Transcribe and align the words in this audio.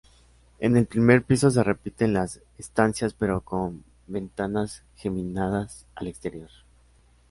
En 0.57 0.77
el 0.77 0.87
primer 0.87 1.21
piso 1.21 1.51
se 1.51 1.63
repiten 1.63 2.11
las 2.13 2.39
estancias 2.57 3.13
pero 3.13 3.41
con 3.41 3.83
ventanas 4.07 4.81
geminadas 4.95 5.85
al 5.93 6.07
exterior. 6.07 6.49